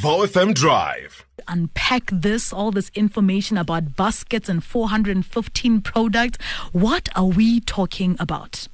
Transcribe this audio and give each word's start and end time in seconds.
VOW 0.00 0.24
FM 0.24 0.54
Drive. 0.54 1.26
Unpack 1.46 2.08
this, 2.10 2.54
all 2.54 2.70
this 2.70 2.90
information 2.94 3.58
about 3.58 3.96
baskets 3.96 4.48
and 4.48 4.64
415 4.64 5.82
products. 5.82 6.38
What 6.72 7.10
are 7.14 7.26
we 7.26 7.60
talking 7.60 8.16
about? 8.18 8.66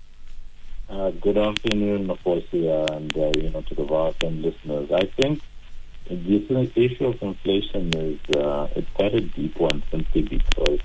Uh, 0.89 1.11
good 1.11 1.37
afternoon, 1.37 2.07
Mafosia, 2.07 2.89
and 2.93 3.17
uh, 3.17 3.33
you 3.43 3.51
know 3.51 3.61
to 3.63 3.75
the 3.75 3.83
VOW 3.83 4.13
FM 4.21 4.41
listeners. 4.41 4.89
I 4.93 5.11
think 5.21 5.43
the 6.09 6.71
issue 6.77 7.07
of 7.07 7.21
inflation 7.21 7.93
is 7.97 8.21
uh, 8.37 8.69
it's 8.77 8.89
quite 8.95 9.15
a 9.15 9.23
deep 9.23 9.59
one 9.59 9.83
simply 9.91 10.23
because 10.23 10.79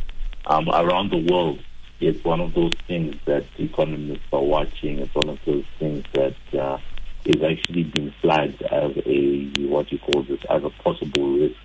um, 0.47 0.67
around 0.69 1.11
the 1.11 1.23
world 1.31 1.59
it's 1.99 2.23
one 2.23 2.41
of 2.41 2.55
those 2.55 2.73
things 2.87 3.15
that 3.25 3.45
economists 3.59 4.25
are 4.33 4.41
watching. 4.41 4.97
It's 4.97 5.13
one 5.13 5.29
of 5.29 5.37
those 5.45 5.65
things 5.77 6.03
that 6.13 6.35
uh, 6.59 6.79
is 7.25 7.41
actually 7.43 7.83
being 7.83 8.13
flagged 8.21 8.61
as 8.63 8.91
a 9.05 9.45
what 9.67 9.91
you 9.91 9.99
call 9.99 10.23
this 10.23 10.39
as 10.49 10.63
a 10.63 10.69
possible 10.69 11.37
risk 11.37 11.55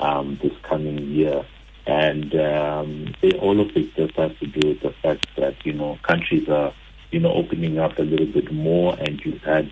um, 0.00 0.38
this 0.42 0.52
coming 0.62 0.98
year. 1.10 1.44
And 1.86 2.34
um, 2.36 3.14
all 3.40 3.60
of 3.60 3.76
it 3.76 3.94
just 3.96 4.14
has 4.14 4.32
to 4.38 4.46
do 4.46 4.68
with 4.68 4.80
the 4.80 4.92
fact 5.02 5.26
that 5.36 5.66
you 5.66 5.72
know 5.72 5.98
countries 6.02 6.48
are 6.48 6.72
you 7.10 7.20
know 7.20 7.32
opening 7.32 7.78
up 7.78 7.98
a 7.98 8.02
little 8.02 8.26
bit 8.26 8.52
more, 8.52 8.96
and 8.98 9.20
you've 9.24 9.42
had 9.42 9.70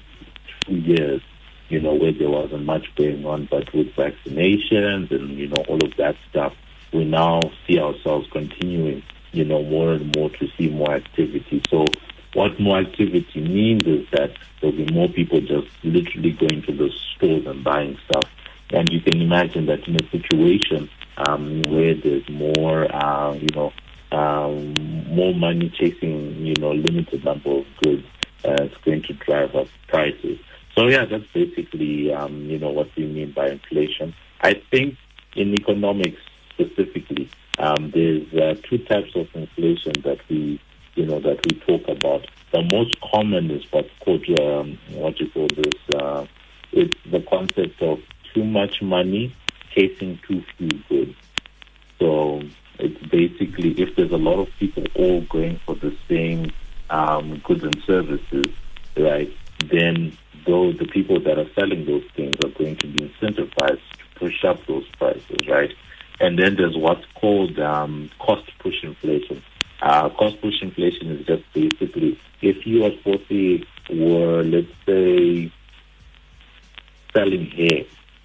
two 0.67 0.77
years 0.77 1.23
you 1.71 1.81
know 1.81 1.95
where 1.95 2.13
there 2.13 2.29
wasn't 2.29 2.65
much 2.65 2.93
going 2.97 3.25
on, 3.25 3.47
but 3.51 3.73
with 3.73 3.95
vaccinations 3.95 5.11
and 5.13 5.31
you 5.39 5.47
know 5.47 5.65
all 5.69 5.83
of 5.83 5.97
that 5.97 6.17
stuff, 6.29 6.53
we 6.93 7.05
now 7.05 7.41
see 7.67 7.79
ourselves 7.79 8.29
continuing 8.33 9.03
you 9.33 9.45
know 9.45 9.63
more 9.63 9.93
and 9.93 10.15
more 10.17 10.29
to 10.31 10.49
see 10.59 10.69
more 10.69 10.93
activity. 10.93 11.63
So 11.71 11.87
what 12.35 12.59
more 12.61 12.79
activity 12.79 13.41
means 13.41 13.85
is 13.87 14.07
that 14.13 14.31
there'll 14.61 14.77
be 14.77 14.93
more 14.93 15.09
people 15.09 15.41
just 15.41 15.69
literally 15.83 16.33
going 16.33 16.63
to 16.63 16.73
the 16.73 16.91
stores 17.17 17.47
and 17.47 17.65
buying 17.65 17.99
stuff. 18.09 18.25
And 18.71 18.89
you 18.93 19.01
can 19.01 19.21
imagine 19.21 19.67
that 19.67 19.87
in 19.89 19.97
a 19.97 20.11
situation 20.11 20.89
um, 21.17 21.63
where 21.63 21.95
there's 21.95 22.29
more, 22.29 22.95
uh, 22.95 23.35
you 23.35 23.49
know, 23.55 23.73
um, 24.13 24.75
more 25.13 25.35
money 25.35 25.71
chasing, 25.71 26.47
you 26.47 26.55
know, 26.59 26.73
limited 26.73 27.25
number 27.25 27.51
of 27.51 27.67
goods, 27.83 28.07
uh, 28.45 28.57
it's 28.61 28.77
going 28.85 29.03
to 29.03 29.13
drive 29.15 29.55
up 29.55 29.67
prices. 29.89 30.39
So 30.77 30.87
yeah, 30.87 31.05
that's 31.05 31.27
basically, 31.33 32.13
um, 32.13 32.43
you 32.43 32.59
know, 32.59 32.71
what 32.71 32.89
we 32.97 33.07
mean 33.07 33.33
by 33.33 33.51
inflation. 33.51 34.15
I 34.41 34.55
think 34.71 34.97
in 35.35 35.53
economics 35.55 36.21
specifically, 36.51 37.29
um, 37.59 37.91
there's 37.93 38.33
uh, 38.35 38.55
two 38.69 38.79
types 38.79 39.11
of 39.15 39.27
inflation 39.35 39.93
that 40.05 40.19
we 40.29 40.61
you 40.95 41.07
know, 41.07 41.21
that 41.21 41.45
we 41.47 41.59
talk 41.61 41.89
about. 41.89 42.27
The 42.53 42.63
most 42.73 43.01
common 43.01 43.51
is 43.51 43.65
what's 43.71 43.91
called, 44.01 44.27
um, 44.41 44.79
what 44.91 45.21
you 45.21 45.31
call 45.31 45.49
this, 45.49 45.95
uh, 45.95 46.27
it's 46.73 46.97
the 47.11 47.21
concept 47.21 47.81
of 47.83 48.01
too 48.35 48.45
much 48.45 48.83
money 48.83 49.35
chasing 49.75 50.19
too 50.27 50.43
few 50.57 50.69
goods. 50.89 51.17
So 51.99 52.43
it's 52.79 53.01
basically 53.07 53.73
if 53.81 53.95
there's 53.97 54.13
a 54.13 54.17
lot 54.17 54.41
of 54.41 54.49
people 54.59 54.85
all 54.95 55.21
going 55.23 55.61
for 55.67 55.75
the 55.75 55.97
same 56.09 56.53
um, 56.89 57.39
goods 57.45 57.63
and 57.63 57.81
services, 57.87 58.47
right, 58.97 59.33
then 59.71 60.17
though 60.47 60.73
the 60.73 60.87
people 60.87 61.21
that 61.21 61.39
are 61.39 61.49
selling 61.55 61.85
those 61.85 62.05
things 62.17 62.37
are 62.45 62.51
going 62.51 62.77
to 62.77 62.87
be 62.87 63.09
incentivized 63.09 63.81
to 63.99 64.05
push 64.19 64.45
up 64.45 64.65
those 64.67 64.89
prices, 64.99 65.47
right? 65.49 65.73
And 66.21 66.39
then 66.39 66.57
there's 66.57 66.77
what's 66.77 67.05
called 67.15 67.59
um, 67.59 68.11
cost 68.19 68.51
push 68.59 68.83
inflation. 68.83 69.43
Uh, 69.83 70.11
cost 70.11 70.41
push 70.43 70.61
inflation 70.61 71.11
is 71.11 71.27
just 71.27 71.43
basically 71.55 72.19
if 72.43 72.67
you 72.67 72.85
at 72.85 72.99
40 73.03 73.67
were, 73.91 74.43
let's 74.43 74.69
say, 74.87 75.51
selling 77.13 77.47
hair, 77.51 77.85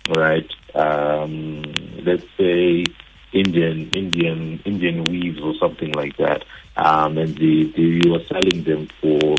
right? 0.09 0.50
Um, 0.73 1.64
let's 2.03 2.25
say 2.38 2.86
Indian, 3.31 3.89
Indian, 3.92 4.62
Indian 4.66 5.06
weaves 5.06 5.42
or 5.42 5.53
something 5.56 5.92
like 5.94 6.17
that, 6.17 6.44
um, 6.75 7.17
and 7.17 7.36
the, 7.38 7.72
the, 7.75 7.81
you 7.81 8.12
were 8.12 8.24
selling 8.28 8.63
them 8.63 8.88
for 9.02 9.38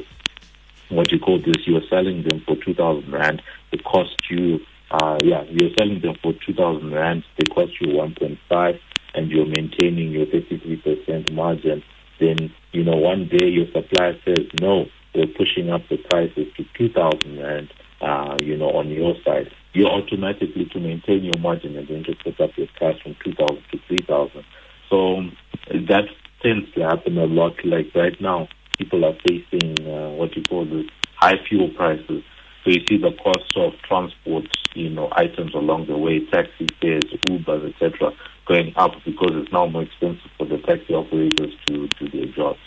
what 0.89 1.11
you 1.13 1.19
call 1.19 1.39
this, 1.39 1.67
you 1.67 1.75
were 1.75 1.87
selling 1.91 2.23
them 2.23 2.41
for 2.41 2.57
2,000 2.57 3.11
rand. 3.11 3.43
It 3.73 3.85
cost 3.85 4.17
you, 4.31 4.61
uh, 4.91 5.19
yeah, 5.23 5.43
you're 5.51 5.75
selling 5.77 6.01
them 6.01 6.17
for 6.23 6.33
2,000 6.33 6.93
rand. 6.93 7.25
They 7.37 7.45
cost 7.47 7.81
you 7.81 7.89
1.5, 7.89 8.81
and 9.15 9.31
you're 9.31 9.47
maintaining 9.47 10.13
your 10.13 10.27
33% 10.27 11.33
margin 11.33 11.83
then 12.19 12.53
you 12.73 12.85
know 12.85 12.97
one 12.97 13.29
day 13.29 13.47
your 13.47 13.67
supplier 13.73 14.19
says 14.25 14.47
no, 14.61 14.87
we're 15.15 15.27
pushing 15.27 15.71
up 15.71 15.83
the 15.89 15.97
prices 15.97 16.47
to 16.57 16.65
two 16.77 16.91
thousand 16.93 17.39
rand. 17.43 17.73
Uh, 18.01 18.37
you 18.41 18.57
know, 18.59 18.71
on 18.73 18.91
your 18.91 19.15
side, 19.25 19.51
you 19.73 19.87
automatically 19.87 20.67
to 20.67 20.79
maintain 20.79 21.25
your 21.25 21.39
margin 21.39 21.77
are 21.79 21.87
going 21.87 22.05
to 22.05 22.15
put 22.23 22.39
up 22.41 22.51
your 22.57 22.67
price 22.77 23.01
from 23.01 23.17
two 23.25 23.33
thousand 23.33 23.63
to 23.73 23.79
three 23.87 24.05
thousand. 24.07 24.45
So 24.91 25.23
that 25.71 26.05
tends 26.43 26.71
to 26.75 26.81
happen 26.83 27.17
a 27.19 27.25
lot. 27.25 27.55
Like 27.65 27.95
right 27.95 28.19
now, 28.21 28.49
people 28.79 29.05
are 29.05 29.17
facing 29.27 29.87
uh, 29.87 30.11
what 30.11 30.37
you 30.37 30.43
call 30.45 30.65
the 30.67 30.89
high 31.17 31.39
fuel 31.49 31.71
prices. 31.71 32.23
So 32.67 32.73
you 32.73 32.85
see 32.87 32.99
the 32.99 33.13
cost 33.13 33.57
of 33.57 33.73
transport, 33.89 34.45
you 34.75 34.91
know, 34.91 35.09
items 35.13 35.55
along 35.55 35.87
the 35.87 35.97
way, 35.97 36.27
taxi 36.27 36.67
fares, 36.83 37.05
Ubers, 37.27 37.73
etc 37.73 38.13
going 38.47 38.73
up 38.77 38.93
because 39.05 39.33
it's 39.35 39.53
now 39.53 39.67
more 39.67 39.83
expensive 39.83 40.31
for 40.39 40.47
the 40.47 40.59
taxi 40.59 40.95
operators 40.95 41.53
to 41.67 41.89
do 41.89 42.09
their 42.09 42.27
jobs. 42.33 42.59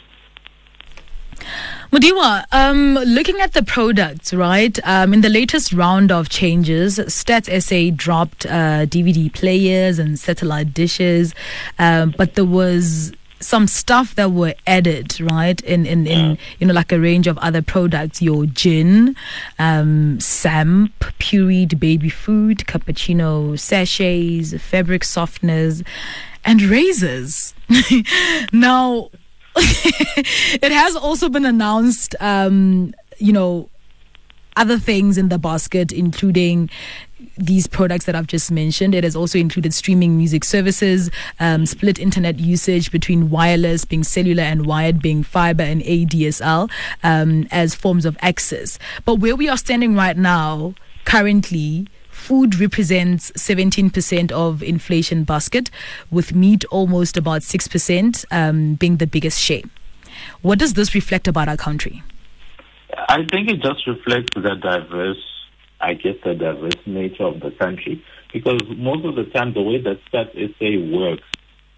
Mudiwa, 1.91 2.43
um, 2.51 2.95
looking 2.95 3.39
at 3.39 3.53
the 3.53 3.63
products, 3.63 4.33
right? 4.33 4.77
Um, 4.83 5.13
in 5.13 5.21
the 5.21 5.29
latest 5.29 5.73
round 5.73 6.11
of 6.11 6.29
changes, 6.29 6.99
Stats 6.99 7.49
SA 7.63 7.95
dropped 7.95 8.45
uh, 8.45 8.85
DVD 8.85 9.33
players 9.33 9.97
and 9.97 10.19
satellite 10.19 10.73
dishes, 10.73 11.33
um, 11.79 12.13
but 12.15 12.35
there 12.35 12.45
was 12.45 13.13
some 13.39 13.67
stuff 13.67 14.15
that 14.15 14.31
were 14.31 14.53
added, 14.67 15.19
right? 15.21 15.59
In 15.61 15.85
in, 15.85 16.07
in 16.07 16.37
you 16.59 16.67
know 16.67 16.73
like 16.73 16.91
a 16.91 16.99
range 16.99 17.27
of 17.27 17.37
other 17.39 17.61
products, 17.61 18.21
your 18.21 18.45
gin, 18.45 19.15
um, 19.57 20.19
samp, 20.19 20.93
pureed 21.19 21.79
baby 21.79 22.09
food, 22.09 22.59
cappuccino 22.59 23.57
sachets, 23.57 24.61
fabric 24.61 25.03
softeners, 25.03 25.85
and 26.45 26.61
razors. 26.61 27.53
now, 28.51 29.09
it 29.55 30.71
has 30.71 30.95
also 30.95 31.29
been 31.29 31.45
announced, 31.45 32.15
um, 32.19 32.93
you 33.17 33.33
know, 33.33 33.69
other 34.59 34.77
things 34.77 35.17
in 35.17 35.29
the 35.29 35.39
basket, 35.39 35.91
including 35.91 36.69
these 37.37 37.65
products 37.65 38.05
that 38.05 38.15
I've 38.15 38.27
just 38.27 38.51
mentioned. 38.51 38.93
It 38.93 39.05
has 39.05 39.15
also 39.15 39.39
included 39.39 39.73
streaming 39.73 40.17
music 40.17 40.43
services, 40.43 41.09
um, 41.39 41.65
split 41.65 41.97
internet 41.97 42.39
usage 42.39 42.91
between 42.91 43.29
wireless 43.29 43.85
being 43.85 44.03
cellular 44.03 44.43
and 44.43 44.65
wired 44.65 45.01
being 45.01 45.23
fiber 45.23 45.63
and 45.63 45.81
ADSL 45.81 46.69
um, 47.03 47.47
as 47.51 47.73
forms 47.73 48.05
of 48.05 48.17
access. 48.21 48.77
But 49.05 49.15
where 49.15 49.35
we 49.35 49.47
are 49.47 49.57
standing 49.57 49.95
right 49.95 50.17
now, 50.17 50.75
currently, 51.05 51.87
food 52.09 52.59
represents 52.59 53.31
17% 53.31 54.31
of 54.33 54.61
inflation 54.61 55.23
basket, 55.23 55.71
with 56.11 56.35
meat 56.35 56.65
almost 56.65 57.15
about 57.15 57.41
6% 57.41 58.25
um, 58.31 58.75
being 58.75 58.97
the 58.97 59.07
biggest 59.07 59.39
share. 59.39 59.63
What 60.41 60.59
does 60.59 60.73
this 60.73 60.93
reflect 60.93 61.27
about 61.27 61.47
our 61.47 61.57
country? 61.57 62.03
I 62.97 63.25
think 63.31 63.49
it 63.49 63.61
just 63.61 63.85
reflects 63.87 64.33
the 64.35 64.55
diverse 64.55 65.23
I 65.81 65.93
guess, 65.93 66.15
the 66.23 66.33
diverse 66.33 66.79
nature 66.85 67.23
of 67.23 67.39
the 67.39 67.51
country. 67.51 68.03
Because 68.33 68.61
most 68.77 69.05
of 69.05 69.15
the 69.15 69.25
time, 69.25 69.53
the 69.53 69.61
way 69.61 69.81
that 69.81 69.99
Stats 70.11 70.33
SA 70.35 70.97
works 70.97 71.23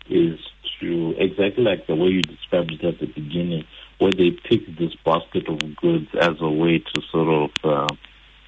is 0.09 0.39
to 0.79 1.13
exactly 1.17 1.63
like 1.63 1.85
the 1.85 1.95
way 1.95 2.07
you 2.07 2.21
described 2.21 2.71
it 2.71 2.83
at 2.83 3.00
the 3.00 3.05
beginning, 3.05 3.63
where 4.00 4.11
they 4.11 4.31
pick 4.31 4.66
this 4.77 4.95
basket 5.05 5.47
of 5.47 5.75
goods 5.75 6.07
as 6.19 6.41
a 6.41 6.50
way 6.50 6.79
to 6.79 7.01
sort 7.11 7.27
of 7.27 7.51
uh, 7.63 7.95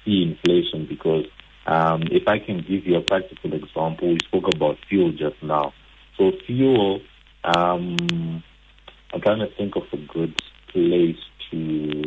see 0.04 0.22
inflation. 0.22 0.86
Because 0.86 1.26
um, 1.66 2.02
if 2.10 2.26
I 2.26 2.40
can 2.40 2.58
give 2.58 2.86
you 2.86 2.96
a 2.96 3.02
practical 3.02 3.54
example, 3.54 4.08
we 4.08 4.18
spoke 4.20 4.52
about 4.52 4.78
fuel 4.88 5.12
just 5.12 5.40
now. 5.42 5.72
So 6.18 6.32
fuel, 6.46 7.00
um, 7.44 8.42
I'm 9.12 9.20
trying 9.20 9.38
to 9.38 9.54
think 9.56 9.76
of 9.76 9.84
a 9.92 9.96
good 9.96 10.40
place 10.72 11.18
to 11.50 12.04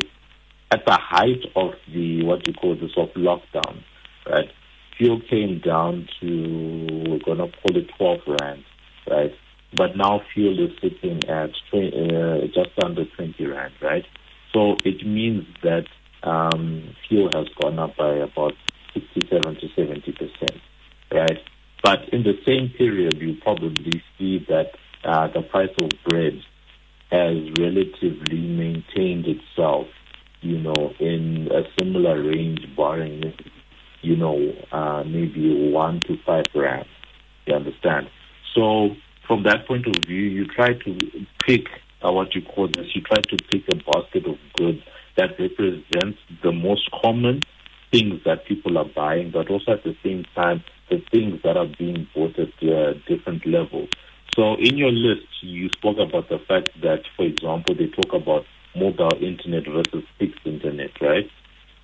at 0.72 0.86
the 0.86 0.94
height 0.94 1.44
of 1.56 1.74
the 1.94 2.24
what 2.24 2.46
you 2.48 2.54
call 2.54 2.76
the 2.76 2.90
soft 2.94 3.16
lockdown, 3.16 3.84
right? 4.30 4.50
Fuel 4.98 5.22
came 5.30 5.60
down 5.60 6.08
to 6.20 7.06
we're 7.08 7.20
gonna 7.20 7.50
call 7.52 7.78
it 7.78 7.90
twelve 7.98 8.20
rand, 8.42 8.64
right? 9.10 9.34
But 9.76 9.96
now 9.96 10.22
fuel 10.34 10.60
is 10.66 10.72
sitting 10.82 11.24
at 11.30 11.52
20, 11.72 12.16
uh, 12.16 12.48
just 12.48 12.72
under 12.84 13.06
twenty 13.06 13.46
rand, 13.46 13.74
right? 13.82 14.06
So 14.54 14.78
it 14.86 15.06
means 15.06 15.46
that 15.62 15.86
um, 16.24 16.96
fuel 17.08 17.30
has 17.34 17.48
gone 17.62 17.78
up 17.80 17.96
by 17.96 18.16
about 18.16 18.54
sixty-seven 18.94 19.56
to 19.56 19.68
seventy 19.76 20.12
percent, 20.12 20.62
right? 21.12 21.40
But 21.84 22.10
in 22.12 22.24
the 22.24 22.40
same 22.46 22.70
period, 22.70 23.22
you 23.22 23.38
probably 23.42 24.04
see 24.18 24.46
that 24.50 24.72
uh, 25.04 25.28
the 25.28 25.42
price 25.44 25.74
of 25.80 25.90
bread 26.06 26.42
has 27.12 27.38
relatively 27.58 28.42
maintained 28.42 29.26
itself 29.28 29.88
you 30.42 30.60
know, 30.60 30.94
in 31.00 31.50
a 31.52 31.64
similar 31.80 32.22
range, 32.22 32.62
barring 32.76 33.34
you 34.02 34.16
know, 34.16 34.54
uh, 34.72 35.04
maybe 35.04 35.72
one 35.72 36.00
to 36.02 36.18
five 36.26 36.46
rand. 36.56 36.86
You 37.46 37.56
understand? 37.56 38.10
So 38.56 38.96
from 39.28 39.44
that 39.44 39.68
point 39.68 39.88
of 39.88 40.04
view, 40.06 40.22
you 40.22 40.46
try 40.46 40.74
to 40.74 41.26
pick 41.46 41.66
uh, 42.02 42.12
what 42.12 42.36
you 42.36 42.42
call 42.42 42.68
this. 42.68 42.88
You 42.96 43.02
try 43.02 43.22
to 43.22 43.38
pick 43.52 43.64
a 43.70 43.76
basket 43.76 44.26
of 44.26 44.38
goods 44.56 44.82
that 45.18 45.32
represents 45.40 46.20
the 46.44 46.52
most 46.52 46.90
common 47.02 47.42
things 47.92 48.22
that 48.26 48.46
people 48.46 48.78
are 48.78 48.86
buying, 48.96 49.32
but 49.32 49.50
also 49.50 49.72
at 49.74 49.84
the 49.84 49.96
same 50.04 50.26
time 50.36 50.64
the 50.90 51.02
things 51.12 51.42
that 51.44 51.58
are 51.58 51.68
being 51.78 52.08
bought 52.16 52.38
at 52.40 52.50
uh, 52.64 52.94
different 53.08 53.46
levels. 53.46 53.90
So 54.38 54.54
in 54.54 54.78
your 54.78 54.92
list, 54.92 55.26
you 55.42 55.68
spoke 55.70 55.98
about 55.98 56.30
the 56.30 56.38
fact 56.38 56.70
that, 56.84 57.02
for 57.16 57.26
example, 57.26 57.74
they 57.74 57.88
talk 57.88 58.14
about 58.14 58.46
mobile 58.76 59.18
internet 59.20 59.64
versus 59.66 60.08
fixed 60.20 60.46
internet, 60.46 60.92
right? 61.02 61.28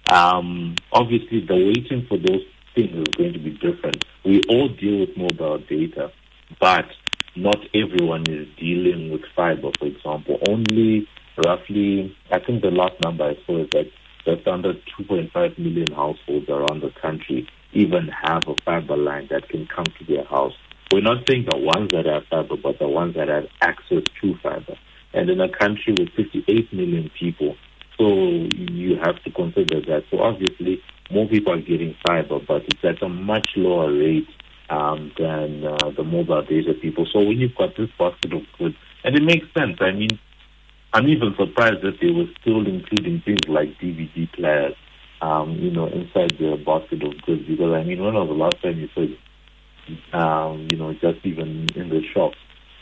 Um, 0.08 0.76
obviously, 0.92 1.44
the 1.44 1.56
weighting 1.56 2.06
for 2.08 2.20
those 2.20 2.46
things 2.76 2.96
is 2.96 3.16
going 3.16 3.34
to 3.34 3.40
be 3.40 3.52
different. 3.58 4.06
We 4.24 4.44
all 4.50 4.70
deal 4.70 5.00
with 5.00 5.18
mobile 5.18 5.58
data, 5.68 6.12
but 6.60 6.86
not 7.36 7.58
everyone 7.74 8.30
is 8.30 8.48
dealing 8.60 9.12
with 9.12 9.22
fiber, 9.36 9.72
for 9.80 9.88
example. 9.88 10.40
Only 10.48 11.08
roughly, 11.44 12.16
I 12.32 12.38
think 12.38 12.62
the 12.62 12.70
last 12.70 12.94
number 13.04 13.24
I 13.24 13.38
saw 13.48 13.64
is 13.64 13.70
that 13.72 13.90
just 14.26 14.48
under 14.48 14.74
2.5 15.00 15.58
million 15.58 15.92
households 15.92 16.48
around 16.50 16.84
the 16.84 16.92
country 17.02 17.48
even 17.74 18.08
have 18.08 18.48
a 18.48 18.56
fiber 18.64 18.96
line 18.96 19.28
that 19.32 19.50
can 19.50 19.66
come 19.66 19.86
to 19.86 20.06
their 20.06 20.24
house. 20.26 20.54
We're 20.94 21.02
not 21.02 21.28
saying 21.28 21.48
the 21.50 21.58
ones 21.58 21.90
that 21.90 22.06
have 22.06 22.28
fiber, 22.30 22.56
but 22.56 22.78
the 22.78 22.88
ones 22.88 23.16
that 23.16 23.28
have 23.28 23.48
access 23.62 24.04
to 24.22 24.38
fiber. 24.44 24.78
And 25.12 25.28
in 25.28 25.42
a 25.42 25.50
country 25.50 25.96
with 25.98 26.10
58 26.10 26.72
million 26.72 27.10
people, 27.20 27.56
so 27.98 28.14
you 28.14 29.00
have 29.04 29.16
to 29.24 29.32
consider 29.32 29.82
that. 29.82 30.04
So 30.12 30.20
obviously, 30.20 30.84
more 31.10 31.28
people 31.28 31.54
are 31.54 31.62
getting 31.62 31.96
fiber, 32.06 32.38
but 32.48 32.66
it's 32.66 32.84
at 32.84 33.02
a 33.02 33.10
much 33.10 33.50
lower 33.56 33.92
rate 33.92 34.28
um, 34.70 35.12
than 35.18 35.66
uh, 35.66 35.90
the 35.98 36.04
mobile 36.04 36.44
data 36.44 36.76
people. 36.76 37.08
So 37.12 37.22
when 37.22 37.40
you've 37.40 37.56
got 37.56 37.76
this 37.76 37.90
basket 37.98 38.32
of 38.32 38.44
goods, 38.60 38.76
and 39.04 39.16
it 39.16 39.24
makes 39.24 39.48
sense. 39.58 39.78
I 39.82 39.94
mean, 39.94 40.20
I'm 40.94 41.08
even 41.10 41.34
surprised 41.40 41.82
that 41.82 42.02
they 42.02 42.12
were 42.12 42.28
still 42.40 42.68
including 42.68 43.24
things 43.26 43.48
like 43.48 43.80
DVD 43.80 44.32
players, 44.32 44.76
um, 45.24 45.54
you 45.54 45.72
know, 45.72 45.88
inside 45.88 46.38
the 46.38 46.62
basket 46.64 47.02
of 47.02 47.20
goods. 47.24 47.48
Because 47.48 47.74
I 47.74 47.82
mean, 47.82 48.04
when 48.04 48.14
was 48.14 48.28
the 48.28 48.36
last 48.36 48.62
time 48.62 48.80
you 48.80 48.90
saw, 48.94 49.08
um, 50.14 50.68
you 50.70 50.78
know, 50.78 50.94
just 50.94 51.26
even 51.26 51.68
in 51.76 51.90
the 51.90 52.02
shops, 52.14 52.38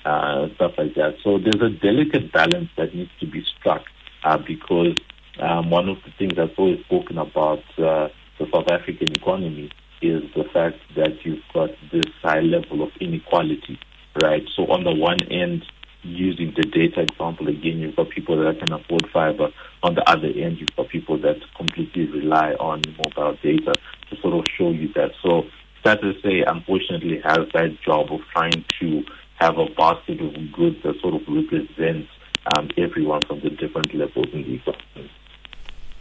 uh, 0.06 0.48
stuff 0.56 0.74
like 0.78 0.96
that. 0.96 1.16
So 1.24 1.38
there's 1.38 1.62
a 1.62 1.70
delicate 1.70 2.32
balance 2.32 2.70
that 2.78 2.94
needs 2.96 3.12
to 3.20 3.28
be 3.28 3.44
struck 3.58 3.84
uh, 4.24 4.38
because 4.38 4.98
um, 5.40 5.70
one 5.70 5.90
of 5.90 5.98
the 6.06 6.12
things 6.18 6.34
that's 6.36 6.54
always 6.58 6.80
spoken 6.86 7.18
about 7.18 7.64
uh, 7.78 8.10
the 8.40 8.48
South 8.52 8.68
African 8.70 9.12
economy 9.12 9.70
is 10.02 10.24
the 10.36 10.44
fact 10.52 10.78
that 10.96 11.24
you've 11.24 11.44
got 11.54 11.70
this 11.92 12.06
high 12.22 12.42
level 12.42 12.84
of 12.84 12.90
inequality, 13.00 13.80
right? 14.22 14.44
So 14.56 14.64
on 14.68 14.84
the 14.84 14.94
one 14.94 15.22
end, 15.30 15.66
using 16.04 16.54
the 16.56 16.64
data 16.64 17.02
example 17.02 17.48
again, 17.48 17.80
you've 17.80 17.96
got 17.96 18.10
people 18.10 18.36
that 18.44 18.60
can 18.60 18.74
afford 18.74 19.08
fiber. 19.14 19.50
On 19.84 19.94
the 19.94 20.10
other 20.10 20.28
end, 20.28 20.58
you've 20.60 20.76
got 20.76 20.90
people 20.90 21.20
that 21.22 21.38
completely 21.56 22.08
rely 22.08 22.54
on 22.54 22.82
mobile 22.98 23.38
data 23.44 23.76
to 24.10 24.22
sort 24.22 24.34
of 24.34 24.46
show 24.58 24.72
you 24.72 24.92
that. 24.94 25.12
So 25.22 25.44
Stats 25.84 26.22
SA, 26.22 26.52
unfortunately, 26.52 27.20
has 27.24 27.48
that 27.54 27.78
job 27.82 28.12
of 28.12 28.22
trying 28.34 28.64
to 28.80 29.04
have 29.36 29.58
a 29.58 29.66
basket 29.76 30.22
of 30.22 30.34
goods 30.52 30.78
that 30.84 31.00
sort 31.02 31.16
of 31.16 31.22
represents 31.28 32.10
um, 32.56 32.70
everyone 32.78 33.22
from 33.28 33.40
the 33.42 33.50
different 33.50 33.94
levels 33.94 34.28
in 34.34 34.44
the 34.44 34.56
economy. 34.56 35.12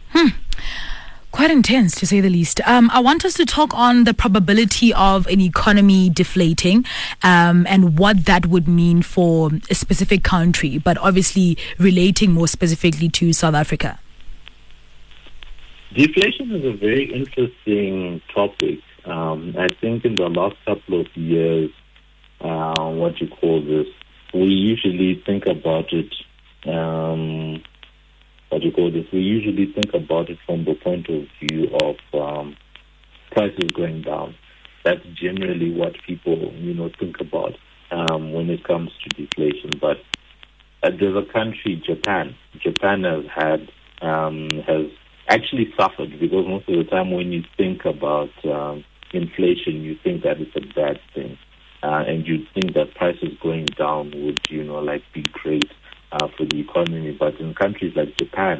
Hmm. 0.09 0.27
Quite 1.31 1.49
intense, 1.49 1.95
to 1.95 2.05
say 2.05 2.19
the 2.19 2.29
least. 2.29 2.59
Um, 2.67 2.89
I 2.91 2.99
want 2.99 3.23
us 3.23 3.35
to 3.35 3.45
talk 3.45 3.73
on 3.73 4.03
the 4.03 4.13
probability 4.13 4.93
of 4.93 5.25
an 5.27 5.39
economy 5.39 6.09
deflating 6.09 6.85
um, 7.23 7.65
and 7.69 7.97
what 7.97 8.25
that 8.25 8.47
would 8.47 8.67
mean 8.67 9.01
for 9.01 9.49
a 9.69 9.75
specific 9.75 10.23
country, 10.23 10.77
but 10.77 10.97
obviously 10.97 11.57
relating 11.79 12.33
more 12.33 12.49
specifically 12.49 13.07
to 13.09 13.31
South 13.31 13.55
Africa. 13.55 13.97
Deflation 15.95 16.51
is 16.51 16.65
a 16.65 16.73
very 16.77 17.11
interesting 17.13 18.21
topic. 18.33 18.79
Um, 19.05 19.55
I 19.57 19.67
think 19.79 20.05
in 20.05 20.15
the 20.15 20.29
last 20.29 20.55
couple 20.65 21.01
of 21.01 21.07
years, 21.15 21.71
uh, 22.39 22.89
what 22.91 23.19
you 23.19 23.27
call 23.27 23.61
this, 23.63 23.87
we 24.33 24.45
usually 24.45 25.21
think 25.25 25.45
about 25.45 25.91
it 25.91 26.13
um, 26.65 27.61
what 28.49 28.63
you 28.63 28.71
call 28.71 28.91
this, 28.91 29.05
we 29.13 29.19
usually 29.19 29.71
think 29.71 29.93
about 29.93 30.29
it 30.29 30.37
from 30.45 30.65
the 30.65 30.75
point 30.75 31.07
of 31.09 31.25
view 31.39 31.69
of 31.81 31.95
um, 32.13 32.55
prices 33.31 33.71
going 33.71 34.01
down. 34.01 34.35
That's 34.83 35.03
generally 35.13 35.71
what 35.73 35.95
people, 36.05 36.51
you 36.55 36.73
know, 36.73 36.89
think 36.99 37.19
about 37.21 37.53
um, 37.91 38.33
when 38.33 38.49
it 38.49 38.63
comes 38.63 38.91
to 39.03 39.09
deflation. 39.09 39.71
But 39.79 39.97
uh, 40.83 40.89
there's 40.99 41.15
a 41.15 41.31
country, 41.31 41.81
Japan. 41.85 42.35
Japan 42.59 43.03
has 43.03 43.25
had 43.33 43.69
um, 44.01 44.49
has 44.67 44.87
actually 45.29 45.73
suffered 45.79 46.19
because 46.19 46.45
most 46.47 46.67
of 46.67 46.75
the 46.75 46.83
time 46.83 47.11
when 47.11 47.31
you 47.31 47.43
think 47.55 47.85
about 47.85 48.31
um, 48.45 48.83
inflation, 49.13 49.83
you 49.83 49.95
think 50.03 50.23
that 50.23 50.39
it's 50.39 50.55
a 50.55 50.73
bad 50.73 50.99
thing, 51.13 51.37
uh, 51.83 52.03
and 52.07 52.27
you 52.27 52.45
think 52.53 52.73
that 52.73 52.95
prices 52.95 53.37
going 53.41 53.65
down 53.65 54.11
would, 54.11 54.39
you 54.49 54.63
know, 54.63 54.79
like 54.79 55.03
be 55.13 55.23
great 55.23 55.71
uh, 56.11 56.27
for 56.37 56.45
the 56.45 56.59
economy. 56.59 57.11
But 57.11 57.35
in 57.39 57.53
countries 57.53 57.95
like 57.95 58.17
Japan, 58.17 58.57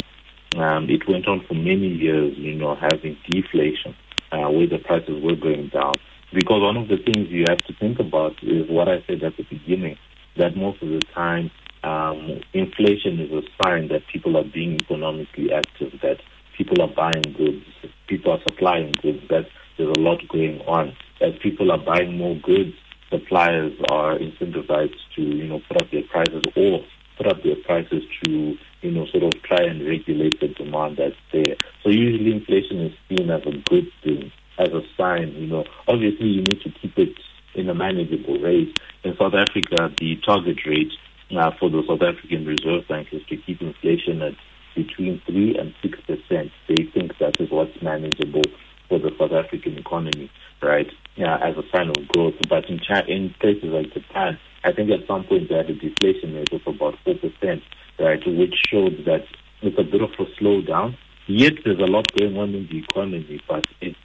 um, 0.57 0.89
it 0.89 1.07
went 1.07 1.27
on 1.27 1.45
for 1.45 1.53
many 1.53 1.87
years, 1.87 2.37
you 2.37 2.55
know, 2.55 2.75
having 2.75 3.17
deflation, 3.29 3.95
uh, 4.31 4.49
where 4.49 4.67
the 4.67 4.79
prices 4.79 5.21
were 5.23 5.35
going 5.35 5.67
down. 5.69 5.95
Because 6.33 6.61
one 6.61 6.77
of 6.77 6.87
the 6.87 6.97
things 6.97 7.29
you 7.29 7.45
have 7.49 7.63
to 7.65 7.73
think 7.73 7.99
about 7.99 8.41
is 8.41 8.69
what 8.69 8.87
I 8.87 9.03
said 9.07 9.23
at 9.23 9.35
the 9.37 9.43
beginning, 9.43 9.97
that 10.37 10.55
most 10.55 10.81
of 10.81 10.89
the 10.89 11.01
time 11.13 11.51
um, 11.83 12.41
inflation 12.53 13.19
is 13.19 13.31
a 13.31 13.43
sign 13.61 13.89
that 13.89 14.07
people 14.07 14.37
are 14.37 14.43
being 14.43 14.75
economically 14.75 15.51
active, 15.51 15.99
that 16.01 16.21
people 16.57 16.81
are 16.81 16.87
buying 16.87 17.23
goods, 17.35 17.65
people 18.07 18.31
are 18.31 18.41
supplying 18.43 18.93
goods, 19.01 19.27
that 19.29 19.47
there's 19.77 19.95
a 19.95 19.99
lot 19.99 20.27
going 20.29 20.61
on. 20.61 20.95
As 21.21 21.33
people 21.41 21.71
are 21.71 21.77
buying 21.77 22.17
more 22.17 22.35
goods, 22.35 22.73
suppliers 23.09 23.73
are 23.89 24.17
incentivized 24.17 24.95
to, 25.15 25.21
you 25.21 25.47
know, 25.47 25.61
put 25.67 25.81
up 25.81 25.91
their 25.91 26.03
prices 26.03 26.43
or 26.55 26.83
put 27.17 27.27
up 27.27 27.43
their 27.43 27.57
prices 27.65 28.03
to, 28.23 28.57
you 28.81 28.91
know, 28.91 29.05
sort 29.07 29.23
of 29.23 29.43
try 29.43 29.61
and 29.63 29.85
regulate 29.85 30.39
the 30.39 30.47
demand 30.47 30.97
that's 30.97 31.15
there. 31.31 31.55
So 31.83 31.89
usually 31.89 32.31
inflation 32.31 32.79
is 32.81 32.93
seen 33.09 33.29
as 33.29 33.41
a 33.45 33.57
good 33.69 33.91
thing, 34.03 34.31
as 34.57 34.69
a 34.69 34.81
sign, 34.97 35.33
you 35.33 35.47
know. 35.47 35.65
Obviously 35.87 36.27
you 36.27 36.41
need 36.41 36.61
to 36.61 36.71
keep 36.71 36.97
it 36.97 37.15
in 37.53 37.69
a 37.69 37.75
manageable 37.75 38.39
rate. 38.39 38.79
In 39.03 39.15
South 39.17 39.33
Africa, 39.33 39.93
the 39.97 40.15
target 40.25 40.65
rate 40.65 40.91
uh, 41.37 41.51
for 41.59 41.69
the 41.69 41.83
South 41.87 42.01
African 42.01 42.45
Reserve 42.45 42.87
Bank 42.87 43.09
is 43.11 43.21
to 43.27 43.37
keep 43.37 43.61
inflation 43.61 44.21
at 44.21 44.33
between 44.75 45.21
3 45.25 45.57
and 45.57 45.73
6 45.81 45.99
percent. 46.01 46.51
They 46.67 46.85
think 46.93 47.17
that 47.19 47.39
is 47.41 47.51
what's 47.51 47.81
manageable 47.81 48.43
for 48.91 48.99
the 48.99 49.11
South 49.17 49.31
African 49.31 49.77
economy, 49.77 50.29
right, 50.61 50.91
yeah, 51.15 51.37
as 51.37 51.55
a 51.55 51.63
sign 51.71 51.89
of 51.89 52.07
growth. 52.09 52.33
But 52.49 52.69
in, 52.69 52.77
China, 52.79 53.05
in 53.07 53.33
places 53.39 53.69
like 53.69 53.93
Japan, 53.93 54.37
I 54.65 54.73
think 54.73 54.91
at 54.91 55.07
some 55.07 55.23
point 55.23 55.47
they 55.47 55.55
had 55.55 55.69
a 55.69 55.73
deflation 55.73 56.35
rate 56.35 56.51
of 56.51 56.61
about 56.67 56.95
4%, 57.05 57.61
right, 57.99 58.21
which 58.27 58.53
showed 58.69 59.05
that 59.05 59.23
it's 59.61 59.79
a 59.79 59.83
bit 59.83 60.01
of 60.01 60.09
a 60.19 60.25
slowdown. 60.37 60.97
Yet 61.27 61.53
there's 61.63 61.79
a 61.79 61.85
lot 61.85 62.11
going 62.17 62.37
on 62.37 62.53
in 62.53 62.67
the 62.67 62.79
economy, 62.79 63.41
but 63.47 63.65
it's 63.79 63.97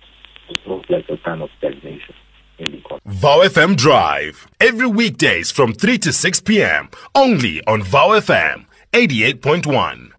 sort 0.64 0.84
of 0.84 0.90
like 0.90 1.08
a 1.08 1.16
kind 1.16 1.42
of 1.42 1.50
stagnation. 1.58 2.14
In 2.58 2.72
the 2.72 2.78
economy. 2.78 3.02
VOW 3.04 3.40
FM 3.40 3.76
Drive, 3.76 4.46
every 4.60 4.86
weekdays 4.86 5.50
from 5.50 5.74
3 5.74 5.98
to 5.98 6.12
6 6.12 6.40
p.m., 6.40 6.88
only 7.14 7.62
on 7.66 7.82
VOW 7.82 8.18
FM 8.20 8.64
88.1. 8.94 10.15